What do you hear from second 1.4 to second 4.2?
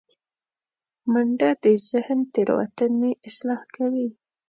د ذهن تیروتنې اصلاح کوي